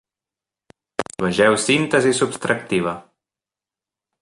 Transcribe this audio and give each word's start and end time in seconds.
Vegeu 1.25 1.53
síntesi 1.65 2.11
subtractiva. 2.21 2.95